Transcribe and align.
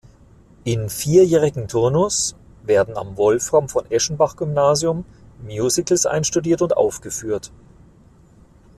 In 0.63 0.89
vierjährigen 0.89 1.67
Turnus 1.67 2.35
werden 2.63 2.97
am 2.97 3.17
Wolfram-von-Eschenbach-Gymnasium 3.17 5.05
Musicals 5.45 6.07
einstudiert 6.07 6.63
und 6.63 6.75
aufgeführt. 6.75 7.51